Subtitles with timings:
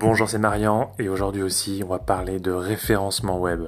[0.00, 3.62] Bonjour, c'est Marian et aujourd'hui aussi on va parler de référencement web.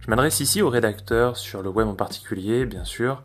[0.00, 3.22] Je m'adresse ici aux rédacteurs sur le web en particulier, bien sûr,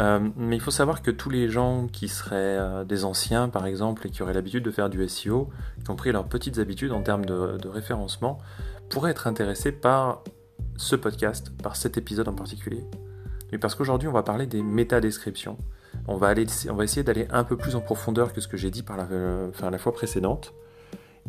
[0.00, 3.64] euh, mais il faut savoir que tous les gens qui seraient euh, des anciens par
[3.64, 5.48] exemple et qui auraient l'habitude de faire du SEO,
[5.82, 8.36] qui ont pris leurs petites habitudes en termes de, référencement,
[8.90, 10.22] pourraient être intéressés par
[10.76, 12.84] ce podcast, par cet épisode en particulier.
[13.50, 15.56] Mais parce qu'aujourd'hui on va parler des métadescriptions.
[16.06, 16.34] On va,
[16.68, 18.98] on va essayer d'aller un peu plus en profondeur que ce que j'ai dit par
[18.98, 20.52] la, euh, fois précédente.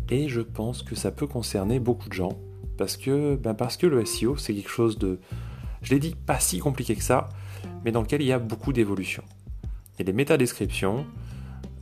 [0.10, 2.38] Et je pense que ça peut concerner beaucoup de gens.
[2.78, 5.20] Parce que, ben parce que le SEO, c'est quelque chose de,
[5.82, 7.30] je l'ai dit, pas si compliqué que ça,
[7.86, 9.24] mais dans lequel il y a beaucoup d'évolution.
[10.00, 11.06] Et les métadescriptions,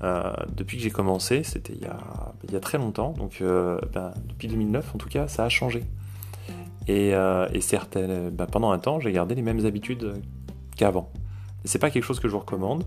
[0.03, 1.89] euh, depuis que j'ai commencé, c'était il,
[2.43, 5.49] il, y a très longtemps, donc euh, ben, depuis 2009 en tout cas, ça a
[5.49, 5.83] changé.
[6.87, 10.13] Et, euh, et certes, ben, pendant un temps, j'ai gardé les mêmes habitudes
[10.75, 11.11] qu'avant.
[11.65, 12.85] C'est pas quelque chose que je vous recommande.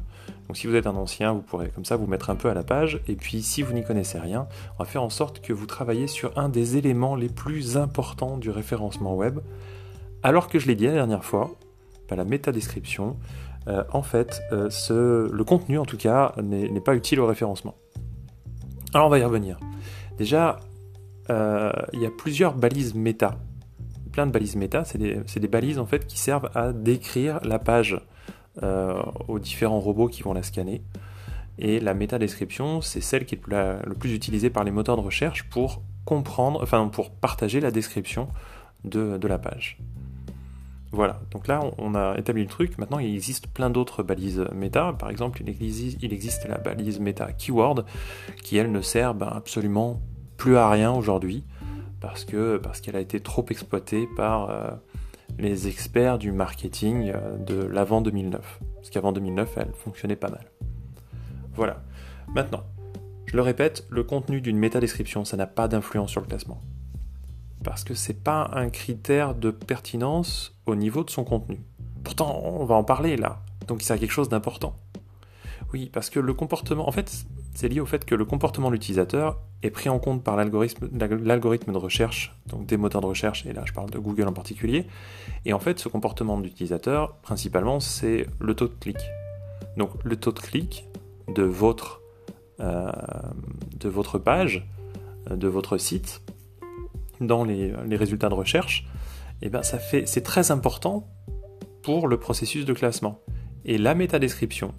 [0.48, 2.54] Donc si vous êtes un ancien, vous pourrez comme ça vous mettre un peu à
[2.54, 3.00] la page.
[3.06, 4.46] Et puis si vous n'y connaissez rien,
[4.78, 8.38] on va faire en sorte que vous travaillez sur un des éléments les plus importants
[8.38, 9.40] du référencement web.
[10.22, 11.50] Alors que je l'ai dit la dernière fois,
[12.08, 13.16] bah, la métadescription,
[13.68, 17.74] euh, en fait, euh, le contenu en tout cas n'est pas utile au référencement.
[18.94, 19.58] Alors on va y revenir.
[20.18, 20.60] Déjà,
[21.30, 23.38] euh, il y a plusieurs balises méta.
[24.12, 27.58] Plein de balises méta, c'est des, des, balises en fait qui servent à décrire la
[27.58, 27.98] page
[28.60, 30.82] aux différents robots qui vont la scanner.
[31.58, 35.48] Et la métadescription, c'est celle qui est le plus utilisée par les moteurs de recherche
[35.48, 38.28] pour comprendre, enfin pour partager la description
[38.84, 39.78] de, de la page.
[40.92, 42.76] Voilà, donc là on a établi le truc.
[42.76, 44.92] Maintenant il existe plein d'autres balises méta.
[44.92, 45.48] Par exemple, il
[46.12, 47.86] existe, la balise méta keyword
[48.42, 50.00] qui elle ne sert ben, absolument
[50.36, 51.44] plus à rien aujourd'hui
[52.00, 52.26] parce
[52.62, 54.70] parce qu'elle a été trop exploitée par euh,
[55.38, 58.60] les experts du marketing euh, de l'avant 2009.
[58.76, 60.50] Parce qu'avant 2009, elle fonctionnait pas mal.
[61.54, 61.82] Voilà.
[62.34, 62.64] Maintenant,
[63.26, 66.62] je le répète, le contenu d'une métadescription, ça n'a pas d'influence sur le classement.
[67.64, 71.60] Parce que c'est pas un critère de pertinence au niveau de son contenu.
[72.02, 73.42] Pourtant, on va en parler là.
[73.68, 74.76] Donc c'est quelque chose d'important.
[75.72, 77.24] Oui, parce que le comportement, en fait,
[77.54, 80.88] c'est lié au fait que le comportement de l'utilisateur est pris en compte par l'algorithme
[80.90, 84.86] de recherche, donc des moteurs de recherche, et là je parle de Google en particulier.
[85.44, 88.96] Et en fait, ce comportement de l'utilisateur, principalement, c'est le taux de clic.
[89.76, 90.86] Donc le taux de clic
[91.28, 92.00] de votre,
[92.60, 92.90] euh,
[94.24, 94.66] page,
[95.30, 96.22] euh, de votre site,
[97.20, 98.88] dans les, résultats de recherche,
[99.42, 101.08] et eh ben c'est très important
[101.82, 103.20] pour le processus de classement.
[103.64, 104.74] Et la métadescription,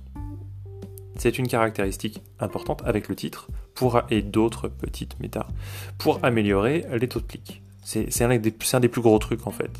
[1.18, 5.48] c'est une caractéristique importante avec le titre pour, et d'autres petites méta
[5.98, 7.62] pour améliorer les taux de clic.
[7.84, 9.72] C'est un, des plus gros trucs en fait.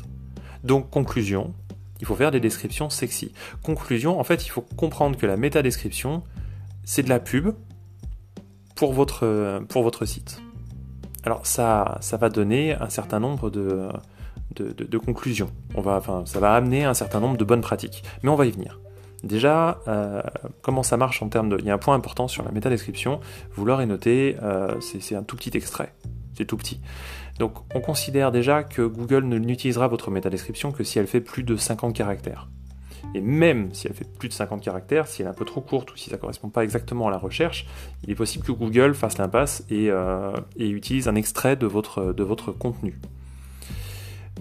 [0.62, 1.54] Donc conclusion,
[2.00, 3.32] il faut faire des descriptions sexy.
[3.62, 6.22] Conclusion, en fait, il faut comprendre que la méta-description,
[6.84, 7.54] c'est de la pub
[8.74, 10.40] pour votre, site.
[11.24, 15.50] Alors ça, va donner un certain nombre de, conclusions.
[16.26, 18.04] Ça va amener un certain nombre de bonnes pratiques.
[18.22, 18.78] Mais on va y venir.
[19.24, 20.22] Déjà, euh,
[20.60, 21.56] comment ça marche en termes de...
[21.58, 23.20] Il y a un point important sur la métadescription,
[23.54, 25.94] vous l'aurez noté, euh, c'est un tout petit extrait,
[26.36, 26.80] c'est tout petit.
[27.38, 31.42] Donc on considère déjà que Google ne n'utilisera votre métadescription que si elle fait plus
[31.42, 32.48] de 50 caractères.
[33.14, 35.62] Et même si elle fait plus de 50 caractères, si elle est un peu trop
[35.62, 37.66] courte ou si ça ne correspond pas exactement à la recherche,
[38.02, 42.12] il est possible que Google fasse l'impasse et, euh, et, utilise un extrait de votre,
[42.12, 42.98] de votre contenu.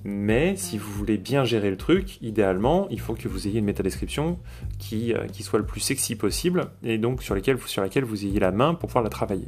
[0.05, 3.65] Mais si vous voulez bien gérer le truc, idéalement, il faut que vous ayez une
[3.65, 4.37] métadescription
[4.77, 7.37] qui, euh, qui soit le plus sexy possible et donc sur,
[7.67, 9.47] sur laquelle vous ayez la main pour pouvoir la travailler.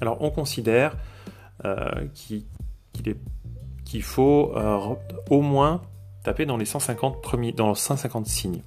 [0.00, 0.96] Alors on considère
[1.64, 4.94] euh, qu'il faut euh,
[5.30, 5.82] au moins
[6.22, 8.62] taper dans les 150 premiers, dans 150 signes.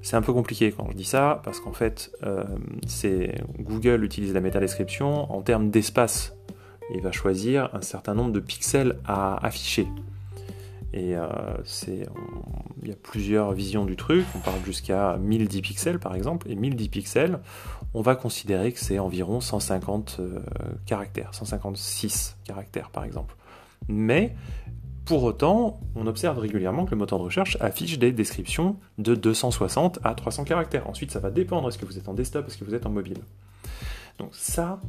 [0.00, 2.12] C'est un peu compliqué quand je dis ça, parce qu'en fait,
[2.86, 6.35] c'est Google utilise la métadescription en termes d'espace
[6.94, 9.86] il va choisir un certain nombre de pixels à afficher.
[10.92, 11.26] Et euh,
[12.82, 16.54] il y a plusieurs visions du truc, on parle jusqu'à 1010 pixels par exemple, et
[16.54, 17.38] 1010 pixels,
[17.92, 20.38] on va considérer que c'est environ 150 euh,
[20.86, 23.36] caractères, 156 caractères par exemple.
[23.88, 24.34] Mais
[25.04, 30.00] pour autant, on observe régulièrement que le moteur de recherche affiche des descriptions de 260
[30.02, 30.88] à 300 caractères.
[30.88, 32.90] Ensuite, ça va dépendre est-ce que vous êtes en desktop, est-ce que vous êtes en
[32.90, 33.18] mobile?
[34.18, 34.80] Donc ça,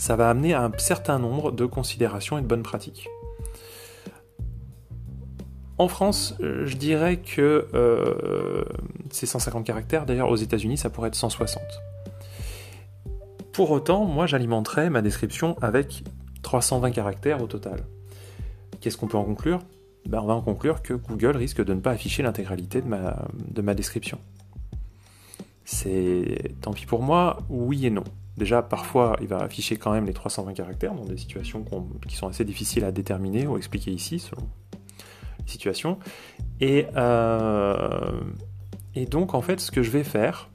[0.00, 3.06] ça va amener à un certain nombre de considérations et de bonnes pratiques.
[5.76, 8.64] En France, euh, je dirais que euh,
[9.10, 11.62] c'est 150 caractères, d'ailleurs aux États-Unis ça pourrait être 160.
[13.52, 16.02] Pour autant, moi j'alimenterais ma description avec
[16.40, 17.84] 320 caractères au total.
[18.80, 19.58] Qu'est-ce qu'on peut en conclure?
[20.08, 23.18] Ben, On va en conclure que Google risque de ne pas afficher l'intégralité de ma,
[23.34, 24.18] de ma description.
[25.66, 28.04] C'est tant pis pour moi, oui et non.
[28.40, 31.64] Déjà, parfois, il va afficher quand même les 320 caractères dans des situations
[32.08, 34.42] qui sont assez difficiles à déterminer ou expliquer ici, selon
[35.38, 36.00] les situations.
[36.60, 36.86] Et,
[38.96, 40.50] et donc, en fait, ce que je vais faire,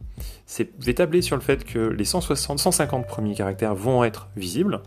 [0.45, 4.81] c'est tabler sur le fait que les 160, 150 premiers caractères vont être visibles,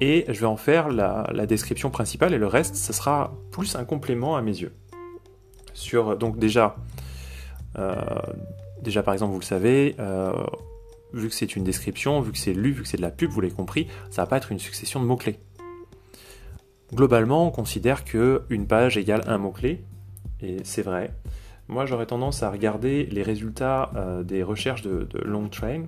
[0.00, 3.84] et je vais en faire la, description principale, et le reste, ça sera plus un
[3.84, 4.74] complément à mes yeux.
[5.72, 6.76] Sur, donc déjà,
[7.78, 7.94] euh,
[8.82, 10.32] déjà par exemple, vous le savez, euh,
[11.16, 13.30] vu que c'est une description, vu que c'est lu, vu que c'est de la pub,
[13.30, 15.38] vous l'avez compris, ça va pas être une succession de mots-clés.
[16.94, 19.84] Globalement, on considère qu'une page égale un mot-clé,
[20.40, 21.12] et c'est vrai.
[21.68, 25.84] Moi, j'aurais tendance à regarder les résultats euh, des recherches de, long train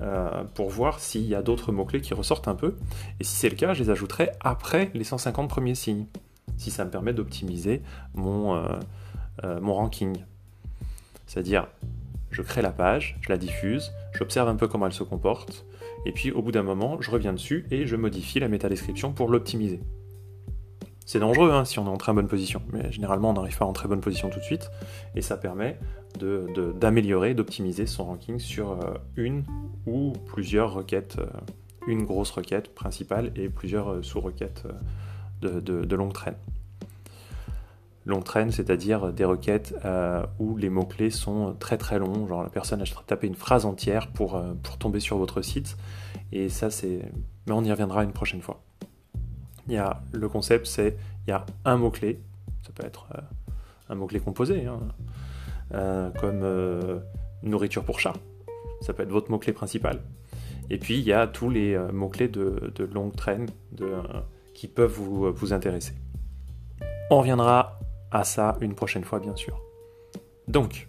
[0.00, 2.76] euh, pour voir s'il y a d'autres mots-clés qui ressortent un peu.
[3.20, 6.06] Et si c'est le cas, je les ajouterai après les 150 premiers signes,
[6.56, 7.82] si ça me permet d'optimiser
[8.14, 8.56] mon,
[9.44, 10.24] euh, mon ranking.
[11.26, 11.68] C'est-à-dire,
[12.32, 15.66] je crée la page, je la diffuse, j'observe un peu comment elle se comporte,
[16.04, 19.28] et puis au bout d'un moment, je reviens dessus et je modifie la métadescription pour
[19.28, 19.80] l'optimiser.
[21.04, 23.64] C'est dangereux hein, si on est en très bonne position, mais généralement on n'arrive pas
[23.64, 24.70] en très bonne position tout de suite,
[25.14, 25.78] et ça permet
[26.18, 29.44] d'améliorer, d'optimiser son ranking sur euh, une
[29.86, 31.26] ou plusieurs requêtes, euh,
[31.86, 34.66] une grosse requête principale et plusieurs euh, sous-requêtes
[35.40, 35.94] de.
[35.96, 36.36] Longue traîne,
[38.50, 39.74] c'est-à-dire des requêtes
[40.38, 44.08] où les mots-clés sont très très longs, genre la personne a tapé une phrase entière
[44.08, 45.76] pour, pour tomber sur votre site,
[46.32, 47.00] et ça c'est...
[47.46, 48.62] Mais on y reviendra une prochaine fois.
[49.68, 50.96] Il y a, le concept, c'est
[51.26, 52.20] il y a un mot-clé,
[52.62, 53.20] ça peut être euh,
[53.88, 54.80] un mot-clé composé, hein,
[55.74, 56.98] euh, comme euh,
[57.42, 58.14] nourriture pour chat,
[58.80, 60.00] ça peut être votre mot-clé principal.
[60.70, 63.46] Et puis il y a tous les mots-clés de, longue traîne
[64.54, 65.92] qui peuvent vous, vous intéresser.
[67.10, 67.78] On reviendra
[68.12, 69.60] à ça une prochaine fois, bien sûr.
[70.48, 70.88] Donc,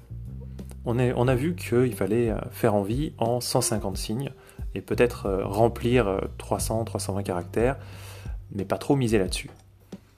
[0.85, 4.31] on, a vu qu'il fallait faire envie en 150 signes
[4.75, 7.77] et peut-être remplir 300, 320 caractères
[8.53, 9.49] mais pas trop miser là-dessus.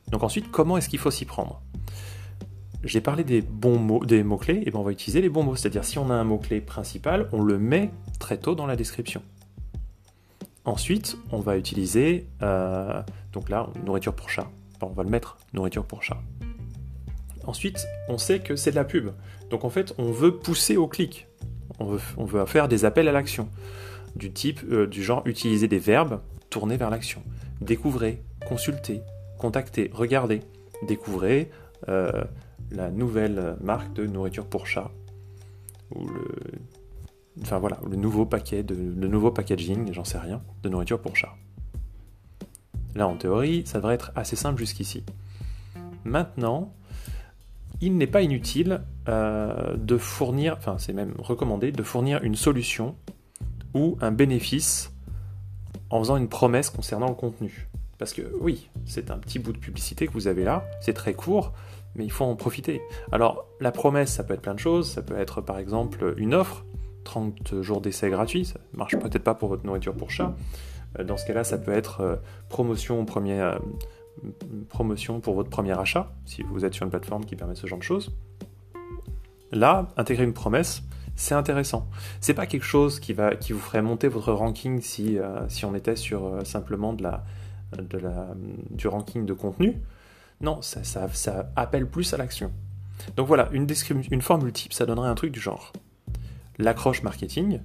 [0.09, 1.61] Donc ensuite, comment est-ce qu'il faut s'y prendre?
[2.83, 5.55] J'ai parlé des bons mots, des mots-clés, et ben on va utiliser les bons mots.
[5.55, 9.23] C'est-à-dire si on a un mot-clé principal, on le met très tôt dans la description.
[10.65, 13.01] Ensuite, on va utiliser, euh,
[13.33, 14.47] donc là, nourriture pour chat.
[14.81, 16.19] on va le mettre, nourriture pour chat.
[17.47, 19.11] Ensuite, on sait que c'est de la pub.
[19.49, 21.27] Donc en fait, on veut pousser au clic.
[21.79, 21.85] On
[22.25, 23.49] veut, faire des appels à l'action.
[24.15, 27.21] Du type, euh, du genre, utiliser des verbes tournés vers l'action.
[27.61, 29.01] Découvrez, consultez,
[29.37, 30.41] contactez, regardez.
[30.87, 31.49] Découvrez
[31.89, 32.23] euh,
[32.71, 34.89] la nouvelle marque de nourriture pour chat.
[35.93, 36.27] Ou le,
[37.41, 41.15] enfin voilà, le nouveau paquet, de, le nouveau packaging, j'en sais rien, de nourriture pour
[41.15, 41.35] chat.
[42.95, 45.03] Là, en théorie, ça devrait être assez simple jusqu'ici.
[46.05, 46.73] Maintenant,
[47.85, 52.95] il n'est pas inutile euh, de fournir, enfin c'est même recommandé, de fournir une solution
[53.75, 54.91] ou un bénéfice
[55.91, 57.69] en faisant une promesse concernant le contenu.
[57.99, 61.13] Parce que oui, c'est un petit bout de publicité que vous avez là, c'est très
[61.13, 61.53] court,
[61.93, 62.81] mais il faut en profiter.
[63.11, 66.33] Alors la promesse, ça peut être plein de choses, ça peut être par exemple une
[66.33, 66.65] offre,
[67.03, 70.35] 30 jours d'essai gratuit, ça marche peut-être pas pour votre nourriture pour chat.
[70.99, 72.15] Euh, dans ce cas-là, ça peut être euh,
[72.49, 73.59] promotion, premier, euh,
[74.69, 77.79] promotion pour votre premier achat, si vous êtes sur une plateforme qui permet ce genre
[77.79, 78.15] de choses.
[79.51, 80.83] Là, intégrer une promesse,
[81.15, 81.87] c'est intéressant.
[82.19, 85.65] C'est pas quelque chose qui, va, qui vous ferait monter votre ranking si, euh, si
[85.65, 87.23] on était sur euh, simplement de la,
[87.77, 88.29] de la,
[88.71, 89.81] du ranking de contenu.
[90.41, 92.51] Non, ça, ça, appelle plus à l'action.
[93.15, 93.67] Donc voilà, une,
[94.11, 95.71] une formule type, ça donnerait un truc du genre
[96.57, 97.59] l'accroche marketing,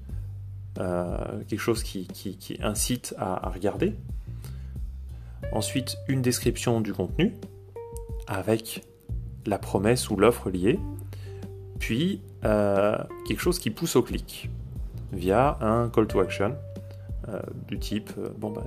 [0.79, 3.95] euh, quelque chose qui, qui, incite à, regarder.
[5.53, 7.35] Ensuite, une description du contenu
[8.27, 8.83] avec
[9.47, 10.79] la promesse ou l'offre liée.
[11.79, 14.51] Puis euh, quelque chose qui pousse au clic
[15.13, 16.55] via un call to action
[17.29, 18.65] euh, du type euh, bon bah,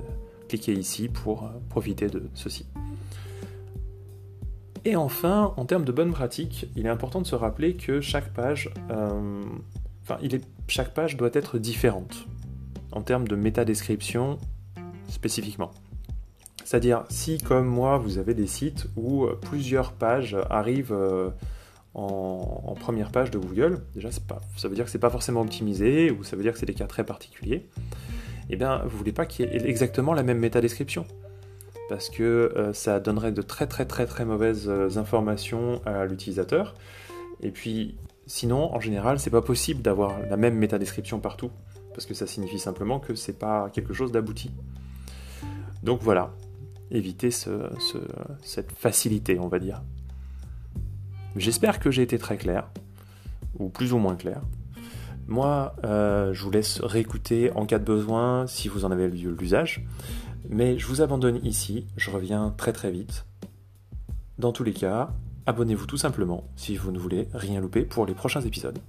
[0.49, 2.65] cliquez ici pour profiter de ceci.
[4.85, 8.33] Et enfin, en termes de bonne pratique, il est important de se rappeler que chaque
[8.33, 10.17] page, enfin,
[10.67, 12.27] chaque page doit être différente
[12.91, 14.37] en termes de métadescription
[15.07, 15.71] spécifiquement.
[16.65, 20.95] C'est-à-dire, si comme moi, vous avez des sites où plusieurs pages arrivent
[21.95, 26.23] en, première page de Google, déjà ça veut dire que c'est pas forcément optimisé, ou
[26.23, 27.69] ça veut dire que c'est des cas très particuliers,
[28.49, 31.05] eh bien vous voulez pas qu'il y ait exactement la même métadescription.
[31.89, 36.75] Parce que euh, ça donnerait de très très très très mauvaises euh, informations à l'utilisateur.
[37.41, 41.51] Et puis sinon, en général, c'est pas possible d'avoir la même métadescription partout.
[41.93, 44.49] Parce que ça signifie simplement que c'est pas quelque chose d'abouti.
[45.83, 46.33] Donc voilà,
[46.91, 49.81] éviter cette facilité, on va dire.
[51.35, 52.69] J'espère que j'ai été très clair,
[53.57, 54.41] ou plus ou moins clair.
[55.27, 59.85] Moi, euh, je vous laisse réécouter en cas de besoin si vous en avez l'usage.
[60.49, 63.25] Mais je vous abandonne ici, je reviens très très vite.
[64.37, 65.13] Dans tous les cas,
[65.45, 68.79] abonnez-vous tout simplement si vous ne voulez rien louper pour les prochains épisodes.